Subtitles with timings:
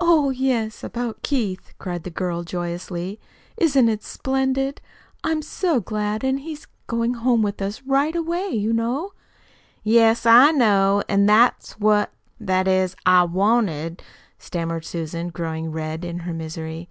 [0.00, 3.20] "Oh, yes, about Keith," cried the girl joyously.
[3.56, 4.80] "Isn't it splendid!
[5.22, 6.24] I'm so glad!
[6.24, 9.12] And he's going home with us right away, you know."
[9.84, 11.04] "Yes, I know.
[11.08, 14.02] An' that's what that is, I wanted"
[14.40, 16.88] stammered Susan, growing red in her misery.